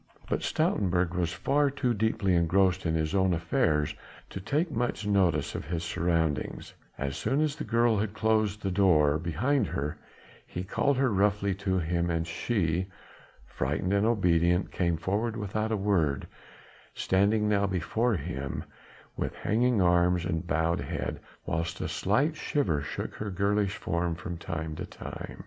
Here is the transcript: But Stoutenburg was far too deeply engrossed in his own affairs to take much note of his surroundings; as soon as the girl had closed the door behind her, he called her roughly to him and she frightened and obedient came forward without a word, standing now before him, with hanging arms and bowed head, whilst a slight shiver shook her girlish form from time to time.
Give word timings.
But 0.27 0.41
Stoutenburg 0.41 1.13
was 1.13 1.31
far 1.31 1.69
too 1.69 1.93
deeply 1.93 2.33
engrossed 2.33 2.87
in 2.87 2.95
his 2.95 3.13
own 3.13 3.35
affairs 3.35 3.93
to 4.31 4.39
take 4.41 4.71
much 4.71 5.05
note 5.05 5.35
of 5.53 5.65
his 5.65 5.83
surroundings; 5.83 6.73
as 6.97 7.15
soon 7.15 7.39
as 7.39 7.55
the 7.55 7.63
girl 7.63 7.99
had 7.99 8.15
closed 8.15 8.63
the 8.63 8.71
door 8.71 9.19
behind 9.19 9.67
her, 9.67 9.99
he 10.47 10.63
called 10.63 10.97
her 10.97 11.13
roughly 11.13 11.53
to 11.53 11.77
him 11.77 12.09
and 12.09 12.25
she 12.25 12.87
frightened 13.45 13.93
and 13.93 14.07
obedient 14.07 14.71
came 14.71 14.97
forward 14.97 15.37
without 15.37 15.71
a 15.71 15.77
word, 15.77 16.25
standing 16.95 17.47
now 17.47 17.67
before 17.67 18.15
him, 18.15 18.63
with 19.15 19.35
hanging 19.35 19.83
arms 19.83 20.25
and 20.25 20.47
bowed 20.47 20.79
head, 20.81 21.19
whilst 21.45 21.79
a 21.79 21.87
slight 21.87 22.35
shiver 22.35 22.81
shook 22.81 23.13
her 23.13 23.29
girlish 23.29 23.75
form 23.77 24.15
from 24.15 24.35
time 24.35 24.75
to 24.77 24.83
time. 24.87 25.37